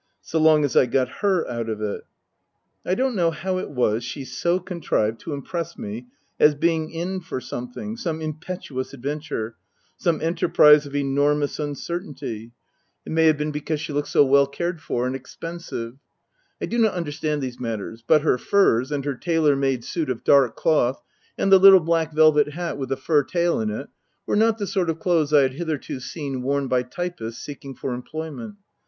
[0.23, 2.03] So long as I got her out of it.
[2.83, 6.07] I don't know how it was she so contrived to impress me
[6.39, 9.57] as being in for something, some impetuous adventure,
[9.97, 12.51] some enterprise of enormous uncertainty.
[13.05, 14.81] It may have been Book I: My Book 13 because she looked so well cared
[14.81, 15.97] for and expensive.
[16.59, 20.23] I do not understand these matters, but her furs, and her tailor made suit of
[20.23, 20.99] dark cloth,
[21.37, 23.87] and the little black velvet hat with the fur tail in it
[24.25, 27.93] were not the sort of clothes I had hitherto seen worn by typists seeking for
[27.93, 28.55] employment.